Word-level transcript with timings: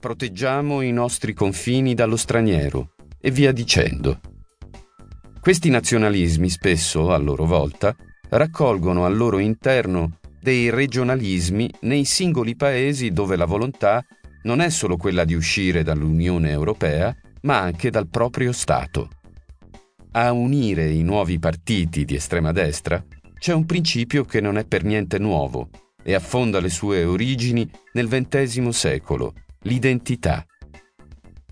proteggiamo 0.00 0.80
i 0.80 0.90
nostri 0.92 1.34
confini 1.34 1.92
dallo 1.92 2.16
straniero 2.16 2.94
e 3.20 3.30
via 3.30 3.52
dicendo. 3.52 4.18
Questi 5.38 5.68
nazionalismi 5.68 6.48
spesso, 6.48 7.12
a 7.12 7.18
loro 7.18 7.44
volta, 7.44 7.94
raccolgono 8.30 9.04
al 9.04 9.14
loro 9.14 9.38
interno 9.38 10.18
dei 10.40 10.70
regionalismi 10.70 11.70
nei 11.80 12.06
singoli 12.06 12.56
paesi 12.56 13.10
dove 13.10 13.36
la 13.36 13.44
volontà 13.44 14.04
non 14.44 14.60
è 14.60 14.70
solo 14.70 14.96
quella 14.96 15.24
di 15.24 15.34
uscire 15.34 15.82
dall'Unione 15.82 16.50
Europea, 16.50 17.14
ma 17.42 17.58
anche 17.58 17.90
dal 17.90 18.08
proprio 18.08 18.52
Stato. 18.52 19.10
A 20.12 20.32
unire 20.32 20.88
i 20.90 21.02
nuovi 21.02 21.38
partiti 21.38 22.06
di 22.06 22.14
estrema 22.14 22.52
destra 22.52 23.04
c'è 23.38 23.52
un 23.52 23.66
principio 23.66 24.24
che 24.24 24.40
non 24.40 24.56
è 24.56 24.64
per 24.64 24.82
niente 24.82 25.18
nuovo 25.18 25.68
e 26.02 26.14
affonda 26.14 26.58
le 26.58 26.70
sue 26.70 27.04
origini 27.04 27.70
nel 27.92 28.08
XX 28.08 28.68
secolo, 28.68 29.34
l'identità. 29.64 30.44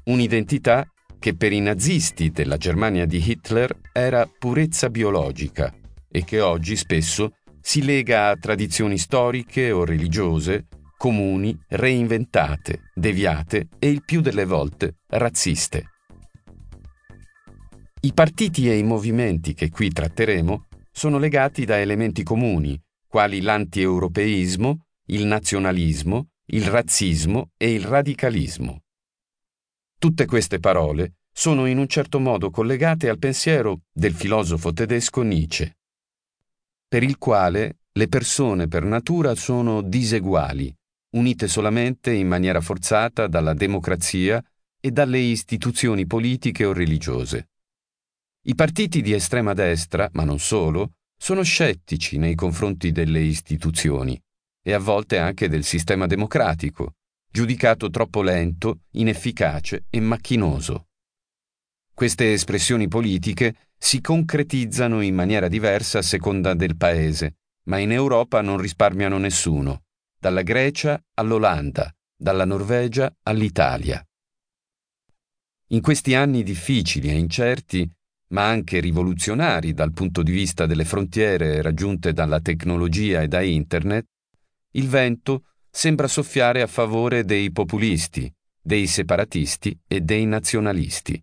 Un'identità 0.05 0.87
che 1.19 1.37
per 1.37 1.53
i 1.53 1.61
nazisti 1.61 2.31
della 2.31 2.57
Germania 2.57 3.05
di 3.05 3.23
Hitler 3.23 3.81
era 3.93 4.27
purezza 4.27 4.89
biologica 4.89 5.75
e 6.11 6.25
che 6.25 6.41
oggi 6.41 6.77
spesso 6.77 7.33
si 7.61 7.85
lega 7.85 8.31
a 8.31 8.37
tradizioni 8.37 8.97
storiche 8.97 9.71
o 9.71 9.85
religiose 9.85 10.69
comuni, 10.97 11.57
reinventate, 11.69 12.91
deviate 12.95 13.69
e 13.79 13.89
il 13.89 14.03
più 14.05 14.21
delle 14.21 14.45
volte 14.45 14.97
razziste. 15.09 15.91
I 18.01 18.13
partiti 18.13 18.71
e 18.71 18.79
i 18.79 18.83
movimenti 18.83 19.55
che 19.55 19.71
qui 19.71 19.91
tratteremo 19.91 20.67
sono 20.91 21.19
legati 21.19 21.65
da 21.65 21.79
elementi 21.79 22.23
comuni, 22.23 22.81
quali 23.07 23.41
l'anti-europeismo, 23.41 24.87
il 25.07 25.27
nazionalismo, 25.27 26.29
il 26.51 26.65
razzismo 26.65 27.51
e 27.59 27.75
il 27.75 27.85
radicalismo. 27.85 28.85
Tutte 29.99 30.25
queste 30.25 30.61
parole 30.61 31.17
sono 31.31 31.67
in 31.67 31.77
un 31.77 31.87
certo 31.89 32.19
modo 32.21 32.51
collegate 32.51 33.11
al 33.11 33.19
pensiero 33.19 33.83
del 33.93 34.15
filosofo 34.15 34.73
tedesco 34.73 35.21
Nietzsche, 35.21 35.77
per 36.89 37.03
il 37.03 37.19
quale 37.19 37.81
le 37.93 38.09
persone 38.09 38.67
per 38.67 38.85
natura 38.85 39.35
sono 39.35 39.83
diseguali, 39.83 40.75
unite 41.17 41.49
solamente 41.49 42.13
in 42.13 42.29
maniera 42.29 42.63
forzata 42.63 43.27
dalla 43.27 43.53
democrazia 43.53 44.43
e 44.81 44.91
dalle 44.91 45.19
istituzioni 45.19 46.07
politiche 46.07 46.65
o 46.65 46.73
religiose. 46.73 47.51
I 48.47 48.55
partiti 48.55 49.03
di 49.03 49.13
estrema 49.13 49.53
destra, 49.53 50.09
ma 50.13 50.25
non 50.25 50.39
solo, 50.39 50.95
sono 51.15 51.43
scettici 51.43 52.17
nei 52.17 52.35
confronti 52.35 52.91
delle 52.91 53.21
istituzioni 53.21 54.19
e 54.69 54.75
a 54.75 54.79
volte 54.79 55.17
anche 55.17 55.49
del 55.49 55.65
sistema 55.65 56.07
democratico, 56.07 56.97
giudicato 57.33 57.89
troppo 57.89 58.21
lento, 58.21 58.81
inefficace 58.91 59.87
e 59.89 59.99
macchinoso. 59.99 60.89
Queste 61.95 62.35
espressioni 62.35 62.87
politiche 62.87 63.71
si 63.79 64.03
concretizzano 64.03 65.01
in 65.01 65.15
maniera 65.15 65.49
diversa 65.49 66.01
a 66.01 66.03
seconda 66.03 66.53
del 66.53 66.77
paese, 66.77 67.37
ma 67.69 67.79
in 67.79 67.93
Europa 67.93 68.43
non 68.43 68.59
risparmiano 68.59 69.17
nessuno, 69.17 69.85
dalla 70.21 70.43
Grecia 70.43 71.03
all'Olanda, 71.15 71.91
dalla 72.15 72.45
Norvegia 72.45 73.11
all'Italia. 73.23 74.07
In 75.69 75.81
questi 75.81 76.15
anni 76.15 76.43
difficili 76.43 77.09
e 77.09 77.15
incerti, 77.15 77.91
ma 78.33 78.47
anche 78.47 78.81
rivoluzionari 78.81 79.73
dal 79.73 79.95
punto 79.95 80.23
di 80.23 80.31
vista 80.33 80.67
delle 80.67 80.85
frontiere 80.85 81.63
raggiunte 81.63 82.13
dalla 82.13 82.41
tecnologia 82.41 83.23
e 83.23 83.29
da 83.29 83.41
Internet, 83.41 84.05
il 84.79 84.89
vento 84.89 85.45
sembra 85.69 86.07
soffiare 86.07 86.63
a 86.63 86.67
favore 86.67 87.25
dei 87.25 87.51
populisti, 87.51 88.33
dei 88.61 88.87
separatisti 88.87 89.79
e 89.87 90.01
dei 90.01 90.25
nazionalisti. 90.25 91.23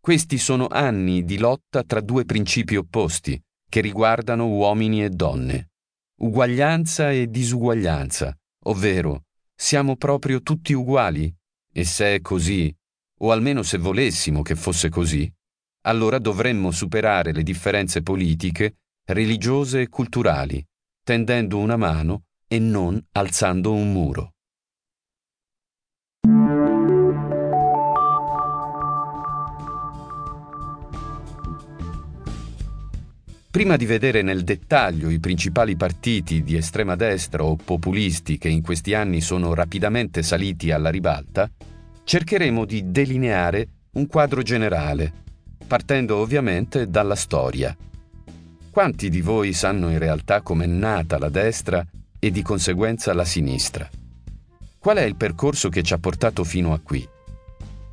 Questi 0.00 0.38
sono 0.38 0.66
anni 0.66 1.24
di 1.24 1.36
lotta 1.36 1.84
tra 1.84 2.00
due 2.00 2.24
principi 2.24 2.76
opposti 2.76 3.40
che 3.68 3.80
riguardano 3.80 4.48
uomini 4.48 5.04
e 5.04 5.10
donne, 5.10 5.72
uguaglianza 6.20 7.10
e 7.10 7.28
disuguaglianza, 7.28 8.34
ovvero 8.64 9.26
siamo 9.54 9.96
proprio 9.96 10.40
tutti 10.40 10.72
uguali? 10.72 11.32
E 11.72 11.84
se 11.84 12.14
è 12.14 12.20
così, 12.20 12.74
o 13.18 13.30
almeno 13.30 13.62
se 13.62 13.76
volessimo 13.76 14.40
che 14.40 14.56
fosse 14.56 14.88
così, 14.88 15.30
allora 15.82 16.18
dovremmo 16.18 16.70
superare 16.70 17.32
le 17.32 17.42
differenze 17.42 18.02
politiche, 18.02 18.78
religiose 19.04 19.82
e 19.82 19.88
culturali, 19.88 20.66
tendendo 21.04 21.58
una 21.58 21.76
mano 21.76 22.24
e 22.52 22.58
non 22.58 23.00
alzando 23.12 23.72
un 23.72 23.92
muro. 23.92 24.32
Prima 33.52 33.76
di 33.76 33.86
vedere 33.86 34.22
nel 34.22 34.42
dettaglio 34.42 35.10
i 35.10 35.20
principali 35.20 35.76
partiti 35.76 36.42
di 36.42 36.56
estrema 36.56 36.96
destra 36.96 37.44
o 37.44 37.54
populisti 37.54 38.36
che 38.36 38.48
in 38.48 38.62
questi 38.62 38.94
anni 38.94 39.20
sono 39.20 39.54
rapidamente 39.54 40.24
saliti 40.24 40.72
alla 40.72 40.90
ribalta, 40.90 41.48
cercheremo 42.02 42.64
di 42.64 42.90
delineare 42.90 43.68
un 43.92 44.08
quadro 44.08 44.42
generale, 44.42 45.12
partendo 45.68 46.16
ovviamente 46.16 46.90
dalla 46.90 47.14
storia. 47.14 47.76
Quanti 48.70 49.08
di 49.08 49.20
voi 49.20 49.52
sanno 49.52 49.88
in 49.88 49.98
realtà 49.98 50.40
com'è 50.40 50.66
nata 50.66 51.16
la 51.16 51.28
destra 51.28 51.86
e 52.20 52.30
di 52.30 52.42
conseguenza 52.42 53.12
la 53.12 53.24
sinistra. 53.24 53.90
Qual 54.78 54.96
è 54.96 55.02
il 55.02 55.16
percorso 55.16 55.68
che 55.68 55.82
ci 55.82 55.92
ha 55.92 55.98
portato 55.98 56.44
fino 56.44 56.72
a 56.72 56.78
qui? 56.78 57.06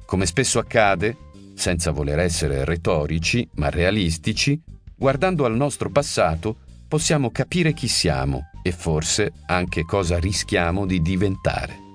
Come 0.05 0.25
spesso 0.27 0.59
accade, 0.59 1.17
senza 1.55 1.89
voler 1.89 2.19
essere 2.19 2.63
retorici, 2.63 3.47
ma 3.55 3.69
realistici, 3.69 4.61
guardando 4.95 5.45
al 5.45 5.55
nostro 5.55 5.89
passato 5.89 6.57
possiamo 6.87 7.31
capire 7.31 7.73
chi 7.73 7.87
siamo 7.87 8.51
e 8.61 8.71
forse 8.71 9.33
anche 9.47 9.83
cosa 9.83 10.19
rischiamo 10.19 10.85
di 10.85 11.01
diventare. 11.01 11.85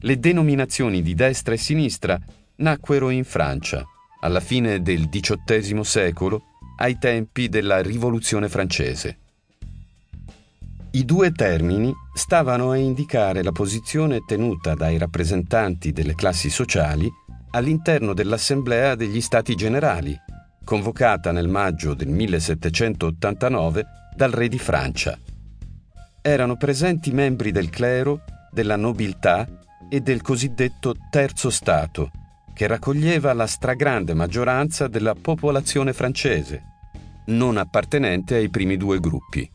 Le 0.00 0.18
denominazioni 0.18 1.02
di 1.02 1.14
destra 1.14 1.54
e 1.54 1.56
sinistra 1.56 2.20
nacquero 2.56 3.10
in 3.10 3.24
Francia, 3.24 3.84
alla 4.20 4.40
fine 4.40 4.82
del 4.82 5.08
XVIII 5.08 5.84
secolo, 5.84 6.42
ai 6.76 6.98
tempi 6.98 7.48
della 7.48 7.82
Rivoluzione 7.82 8.48
francese. 8.48 9.18
I 10.90 11.04
due 11.04 11.32
termini 11.32 11.92
stavano 12.14 12.70
a 12.70 12.76
indicare 12.78 13.42
la 13.42 13.52
posizione 13.52 14.20
tenuta 14.26 14.74
dai 14.74 14.96
rappresentanti 14.96 15.92
delle 15.92 16.14
classi 16.14 16.48
sociali 16.48 17.10
all'interno 17.50 18.14
dell'Assemblea 18.14 18.94
degli 18.94 19.20
Stati 19.20 19.54
Generali, 19.54 20.18
convocata 20.64 21.30
nel 21.30 21.48
maggio 21.48 21.92
del 21.92 22.08
1789 22.08 23.84
dal 24.16 24.30
re 24.30 24.48
di 24.48 24.58
Francia. 24.58 25.18
Erano 26.22 26.56
presenti 26.56 27.10
membri 27.10 27.52
del 27.52 27.68
clero, 27.68 28.22
della 28.50 28.76
nobiltà 28.76 29.46
e 29.90 30.00
del 30.00 30.22
cosiddetto 30.22 30.94
terzo 31.10 31.50
Stato, 31.50 32.10
che 32.54 32.66
raccoglieva 32.66 33.34
la 33.34 33.46
stragrande 33.46 34.14
maggioranza 34.14 34.88
della 34.88 35.14
popolazione 35.14 35.92
francese, 35.92 36.62
non 37.26 37.58
appartenente 37.58 38.36
ai 38.36 38.48
primi 38.48 38.78
due 38.78 38.98
gruppi. 39.00 39.48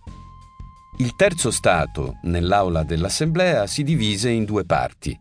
Il 0.97 1.15
terzo 1.15 1.49
Stato, 1.49 2.17
nell'aula 2.23 2.83
dell'Assemblea, 2.83 3.65
si 3.65 3.83
divise 3.83 4.29
in 4.29 4.45
due 4.45 4.63
parti. 4.63 5.19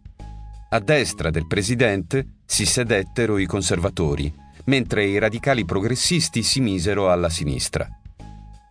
A 0.69 0.79
destra 0.81 1.31
del 1.31 1.47
presidente 1.47 2.41
si 2.45 2.67
sedettero 2.67 3.39
i 3.39 3.47
conservatori, 3.47 4.33
mentre 4.65 5.07
i 5.07 5.19
radicali 5.19 5.65
progressisti 5.65 6.43
si 6.43 6.61
misero 6.61 7.11
alla 7.11 7.31
sinistra. 7.31 7.89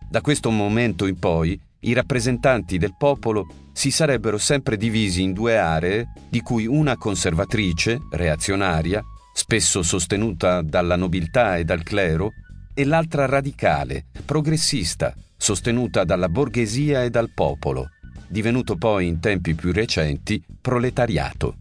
Da 0.08 0.20
questo 0.20 0.50
momento 0.50 1.06
in 1.06 1.18
poi 1.18 1.60
i 1.80 1.92
rappresentanti 1.92 2.78
del 2.78 2.94
popolo 2.96 3.46
si 3.72 3.90
sarebbero 3.90 4.38
sempre 4.38 4.76
divisi 4.76 5.22
in 5.22 5.32
due 5.32 5.58
aree, 5.58 6.12
di 6.28 6.40
cui 6.40 6.66
una 6.66 6.96
conservatrice, 6.96 7.98
reazionaria, 8.12 9.02
spesso 9.34 9.82
sostenuta 9.82 10.62
dalla 10.62 10.94
nobiltà 10.94 11.56
e 11.56 11.64
dal 11.64 11.82
clero, 11.82 12.30
e 12.74 12.84
l'altra 12.84 13.26
radicale, 13.26 14.06
progressista, 14.24 15.14
sostenuta 15.42 16.04
dalla 16.04 16.28
borghesia 16.28 17.02
e 17.02 17.10
dal 17.10 17.30
popolo, 17.34 17.90
divenuto 18.28 18.76
poi 18.76 19.08
in 19.08 19.18
tempi 19.18 19.54
più 19.54 19.72
recenti 19.72 20.40
proletariato. 20.60 21.56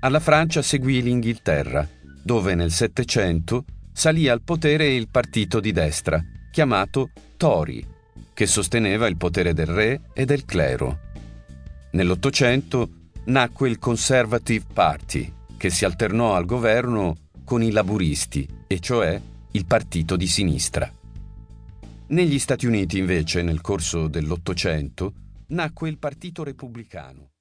Alla 0.00 0.18
Francia 0.18 0.60
seguì 0.60 1.00
l'Inghilterra, 1.02 1.88
dove 2.20 2.56
nel 2.56 2.72
Settecento 2.72 3.64
salì 3.92 4.26
al 4.26 4.42
potere 4.42 4.92
il 4.92 5.06
partito 5.08 5.60
di 5.60 5.70
destra, 5.70 6.20
chiamato 6.50 7.10
Tory, 7.36 7.86
che 8.34 8.46
sosteneva 8.46 9.06
il 9.06 9.16
potere 9.16 9.54
del 9.54 9.66
re 9.66 10.00
e 10.12 10.24
del 10.24 10.44
clero. 10.44 10.98
Nell'Ottocento 11.92 12.88
nacque 13.26 13.68
il 13.68 13.78
Conservative 13.78 14.64
Party, 14.72 15.32
che 15.56 15.70
si 15.70 15.84
alternò 15.84 16.34
al 16.34 16.44
governo 16.44 17.18
con 17.44 17.62
i 17.62 17.70
laburisti, 17.70 18.48
e 18.66 18.80
cioè 18.80 19.20
il 19.52 19.64
partito 19.64 20.16
di 20.16 20.26
sinistra. 20.26 20.92
Negli 22.12 22.38
Stati 22.38 22.66
Uniti, 22.66 22.98
invece, 22.98 23.40
nel 23.40 23.62
corso 23.62 24.06
dell'Ottocento, 24.06 25.14
nacque 25.48 25.88
il 25.88 25.96
Partito 25.96 26.44
Repubblicano, 26.44 27.31